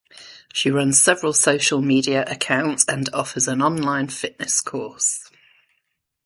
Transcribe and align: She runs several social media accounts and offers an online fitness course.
She 0.51 0.71
runs 0.71 0.99
several 0.99 1.31
social 1.31 1.79
media 1.79 2.25
accounts 2.25 2.83
and 2.87 3.07
offers 3.13 3.47
an 3.47 3.61
online 3.61 4.07
fitness 4.07 4.59
course. 4.59 5.29